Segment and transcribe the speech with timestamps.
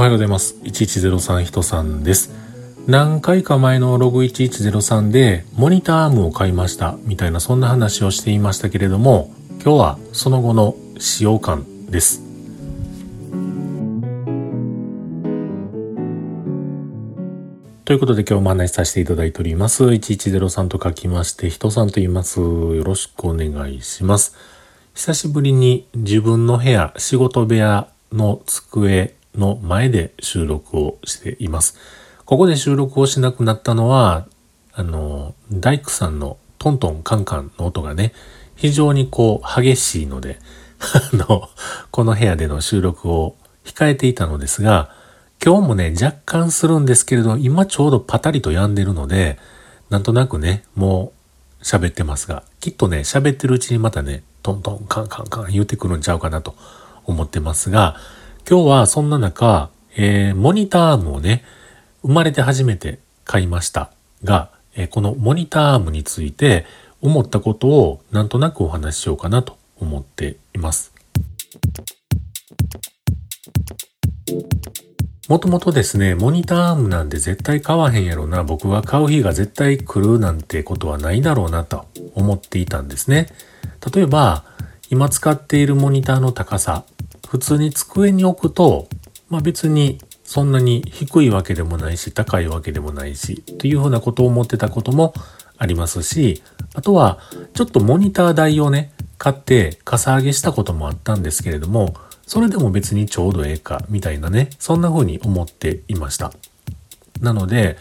[0.00, 0.54] おはようございます。
[0.62, 2.32] 1103人さんです。
[2.86, 9.30] 何回か前のログ1103でモニターアームを買いましたみたいなそんな話をしていましたけれども、
[9.62, 12.22] 今日はその後の使用感です。
[17.84, 19.84] ということで今日もお話しさせていただいております。
[19.84, 22.40] 1103と書きまして、人さんと言います。
[22.40, 24.34] よろしくお願いします。
[24.94, 31.76] 久しぶりに自分の部屋、仕事部屋の机の前で収録をしています。
[32.24, 34.26] ここで収録をしなくなったのは、
[34.72, 38.12] あの、大工さんのトントンカンカンの音がね、
[38.56, 40.38] 非常にこう激しいので、
[41.12, 41.48] あの、
[41.90, 44.90] この部屋での収録を控えていたのですが、
[45.44, 49.38] 今日もね、若干するんですけれど、今ちょうどパタリと止んでるので、
[49.88, 51.12] なんとなくね、も
[51.60, 56.54] う喋ってますが、きっとね、喋ってるうちにまたね、トントンカンカンカン言うてくるんちゃうかなと
[57.06, 57.96] 思ってますが、
[58.50, 61.44] 今日はそんな中、えー、モニターアームをね、
[62.02, 63.92] 生まれて初めて買いました
[64.24, 66.66] が、えー、このモニターアームについて
[67.00, 70.92] 思ったことをなんとなくお話ししようかなと思っています。
[75.28, 83.28] もともとですね、モニターアームなんで絶対買わへんやろな、僕が買う日が絶対来るなんてことはないだろうなと思っていたんですね。
[83.94, 84.42] 例えば、
[84.90, 86.82] 今使っているモニターの高さ、
[87.30, 88.88] 普通に机に置くと、
[89.28, 95.14] まあ別にそんなに低いわけでもないし、高いわけでもないし、というふうなことを思ってたことも
[95.56, 96.42] ありますし、
[96.74, 97.20] あとは、
[97.54, 101.94] ちょっとモニター台をね、買ってかさ上げしたこともあったんですけれども、
[102.26, 106.32] それでも別にちょうどええか、みたいなね、そんな風に思っていました。
[107.20, 107.76] なので、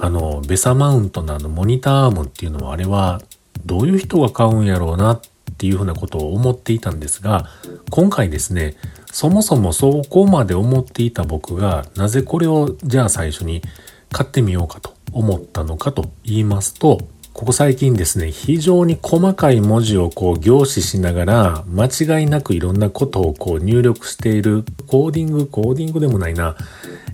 [0.00, 3.20] あの、ベサマウントのあのモニターアームっていうのはあれは、
[3.64, 5.20] どういう人が買うんやろうなっ
[5.62, 7.48] っていうふうなことを思っていたんですが、
[7.88, 8.74] 今回ですね、
[9.12, 13.62] そもそもそこまで思っていた僕が、なぜこれをじゃあ最初に
[14.10, 16.98] 買ってみようかと思ったのかと言いますと、
[17.32, 26.56] ここ最近ですね、非常に細かい文字をこう凝視しながら、間違いなくいろんなことをこう入力している、コーディング、コーディングでもないな、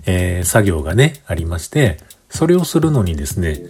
[0.07, 1.99] えー、作業がね、ありまして、
[2.31, 3.61] それをするのにですね、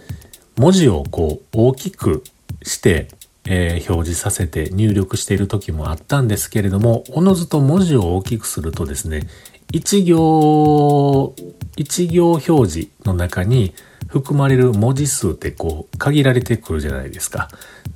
[0.56, 2.24] 文字をこう大きく
[2.62, 3.08] して、
[3.52, 9.26] えー、表示させて入力している時もあったんですけれども、おのずと文字を大きくするとですね、
[9.72, 11.34] 一行、
[11.76, 13.74] 一行表示の中に
[14.06, 17.48] 含まれる文字数ってこう限られてくるじゃないですか。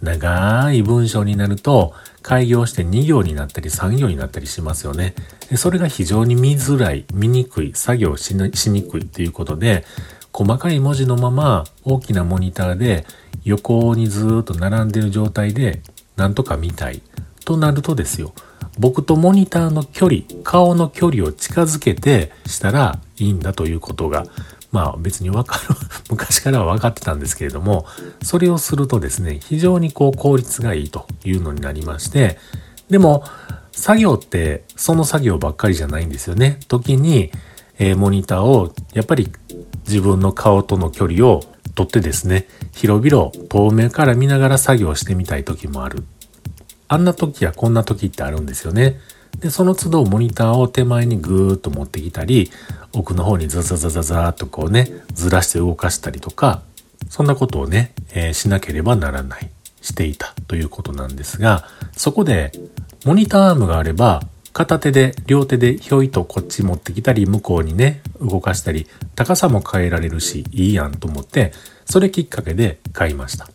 [0.03, 5.15] 長い文章になると開業して2行になったり3行になったりしますよね。
[5.56, 9.84] それが非常に見づらい、見にくい、作業しにくいということで、
[10.32, 13.06] 細かい文字のまま大きなモニターで
[13.44, 15.82] 横にずっと並んでる状態で
[16.16, 17.03] なんとか見たい。
[17.44, 18.32] となるとですよ。
[18.78, 24.25] 僕とモニターの距離顔の距離を近づけてしたらいいんだということが
[24.72, 25.77] まあ別にわかる
[26.10, 27.87] 昔からは分かってたんですけれども
[28.22, 32.38] それをするとですね非常にこう効率がいいというのになりまして
[32.91, 33.22] でも
[33.71, 36.60] 作業ってその作業ばっかりじゃないんですよね。
[36.69, 37.31] 時に、
[37.78, 39.31] えー、モニターをやっぱり
[39.87, 41.43] 自分の顔との距離を
[41.75, 46.05] とってですね、広々遠目から見ながら作業してみたい時もある。
[46.89, 49.01] あんな時やこんな時ってあるんですよね。
[49.41, 52.51] で、その都度モニターを手前にぐーっと持ってきたり、
[52.93, 56.63] 奥の方にザザザザザーっとこうね、ずらして動かしたりとか、
[57.09, 62.53] そんなことをね、えー、しなければならない、していたということなんですが、そこで、
[63.05, 71.53] モニターアームがあれば、片手で、両手でひょいとこっち持ってきたり、向こうにね、動かしたり、高さも変えられるし、いいやんと思って、
[71.85, 73.49] それきっかけで買いました。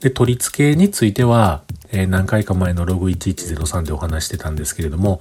[0.00, 1.62] で、取り付けについては、
[1.92, 5.20] えー、何回か前のログ1103でお話してたんですけれども、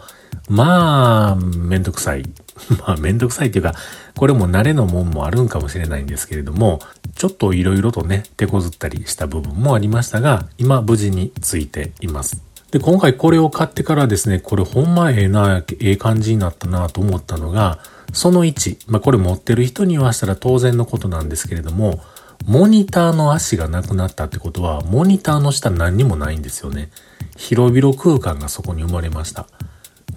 [0.49, 2.23] まあ、めんどくさい。
[2.79, 3.75] まあ、めんどくさいっていうか、
[4.15, 6.79] これも慣れのもんもあるんかもしれないんですけれども、
[7.15, 12.41] ちょっと色々とね、手こずったりした部分もありましたが、今無事についています。
[12.71, 17.79] で、今回これを買ってからですね、これほんまええな、ええ感じになったなと思ったのが、
[18.13, 22.01] その1、まあこれ持ってる人に言わしたら当然のことなんですけれども、
[22.45, 26.89] モニターの足がなくなったってことは、モニターの下何にもないんですよね。
[27.37, 29.47] 広々空間がそこに生まれました。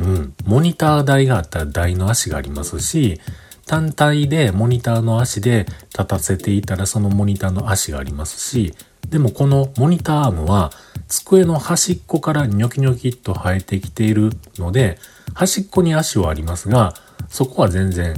[0.01, 0.35] うん。
[0.45, 3.21] モニター台があったら台の足がありますし、
[3.67, 8.75] 単体でモニターの足で立たせていたらそのモニターの足がありますし、
[9.09, 10.73] でもこのモニターアームは
[11.09, 14.99] 机の端っこからニョキニョキっと生えてきているので、
[15.35, 16.95] 端っこに足はありますが、
[17.35, 18.15] そこは全然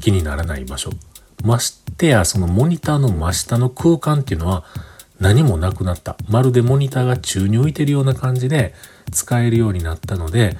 [0.00, 0.90] 気にならない場所。
[1.44, 4.64] ましてやそのモニターの真下の空間っていうのは
[5.20, 6.16] 何もなくなった。
[6.28, 8.74] まるでモニターが宙に浮いてるような感じで
[9.12, 10.56] 使えるようになったので、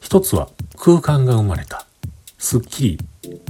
[0.00, 1.86] 一つは空間が生まれた。
[2.36, 2.98] すっきり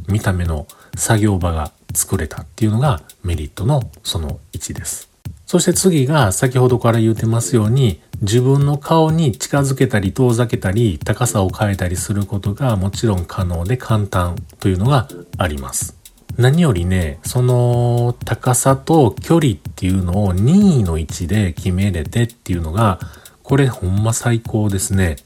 [0.08, 5.08] 見た目の作業場が作れたっていうのがメリットのその1です。
[5.46, 15.08] そして次が先ほどから言ってますように自分の顔に近づけたり遠ざけたり高さを変えたりすることがもちろん可能で簡単というのが
[15.38, 15.96] あります。
[16.36, 23.00] 何よりね、その高さと距離っていうのを任意の位置で決めれてっていうのが
[23.42, 25.16] これほんま最高ですね。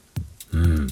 [0.51, 0.87] うん。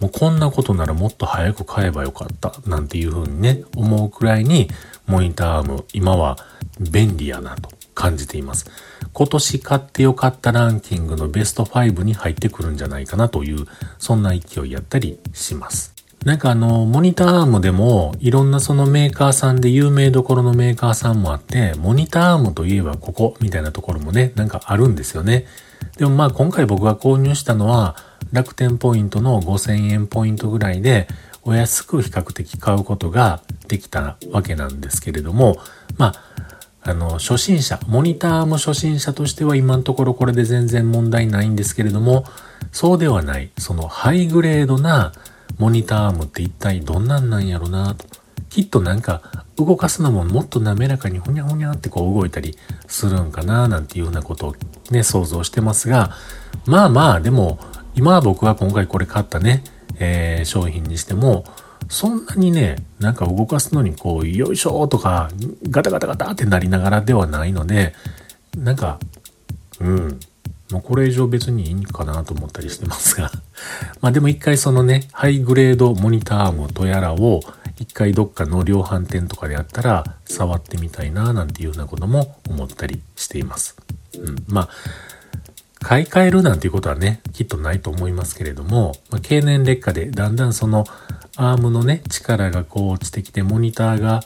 [0.00, 4.68] もうこんなことならもっと早く買えばよかったなんていうふうにね、思うくらいに
[5.06, 6.36] モニターアーム今は
[6.80, 8.66] 便利やなと感じています。
[9.14, 13.66] 今年買ってよかったランキングのベスト5に入ってくるんじゃないかなという、
[13.98, 15.94] そんな勢いやったりします。
[16.24, 25.46] なんかあの、モニターアームでもいろんなそのメーカーさんで有名どころのメーカーさんもあって、モニターアームといえばここみたいなところもね、なんかあるんですよね。
[25.96, 27.96] でもまあ今回僕が購入したのは
[28.32, 31.06] 楽天ポイントの5000円ポイントぐらいで
[31.42, 35.58] お安く比較的買うことができたわけなんですけれども、
[35.98, 36.33] まあ、
[36.86, 42.24] あの、初心者、モニターも初心者としては今のところこれで全然問題ないんですけれども、
[42.72, 45.12] そうではない、そのハイグレードな
[45.58, 48.04] モニターアームって一体どんなんなんやろなと。
[48.50, 49.22] きっとなんか
[49.56, 54.54] 動かすのももっと滑らかにほにゃほにゃってこう動いたりするんかななんていうふうなことを
[54.90, 56.10] ね、想像してますが、
[56.66, 57.58] まあまあでも
[57.94, 59.64] 今は僕は今回これ買ったね、
[59.98, 61.44] えー、商品にしても、
[61.88, 65.30] そんなにね、なんか動かすのにこう、よいしょとか、
[65.70, 67.94] ガタガタガタってなりながらではないので、
[68.56, 68.98] なんか、
[69.80, 70.20] うん、
[70.70, 73.30] もうこれ以上別にいいんかなと思ったりしてますが。
[74.00, 77.40] まあでも一回そのね、ハイグレードモニターもとやらを、
[77.78, 83.76] 一回どっかの量販店とかであったら、触ってみたいな、なんていうようなことも思ったりしています。
[84.18, 84.68] うん、まあ、
[85.80, 90.86] 買い替えるなんていうことはね、きっとないと思いますけれども、まあ、経年劣化でだんだんその
[91.36, 94.22] アームのね、力がこう落ちてきて、モニターが、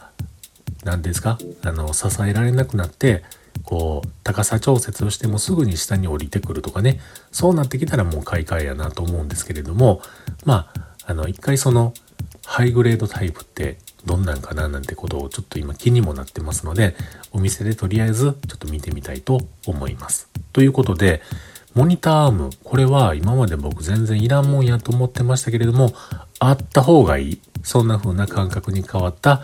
[0.84, 1.38] 何ですか？
[1.62, 3.24] あの、支えられなくなって、
[3.64, 7.00] こう、高さ調節をしてもすぐに下に降りてくるとかね、
[7.32, 10.02] そうなってきたらもう買い替えやなと思うんですけれども、
[10.44, 11.94] まあ、あの、一回その、
[12.46, 16.94] ハイグレードタイプってどんなんかななんてことをちょっと今気にもなってますので、
[17.32, 20.28] お店でとりあえずちょっと見てみたいと思います。
[20.52, 21.20] ということで、
[21.74, 25.92] モニターアーム、これは今まで僕全然いらんもんやと思ってましたけれども、
[26.40, 27.40] あった方がいい。
[27.62, 29.42] そんな風な感覚に変わった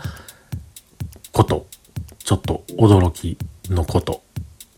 [1.31, 1.67] こと、
[2.19, 3.37] ちょっと驚き
[3.69, 4.23] のこと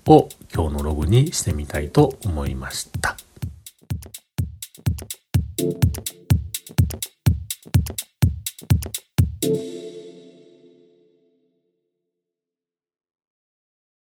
[0.05, 3.15] を今日のログにしてみたいと思いました。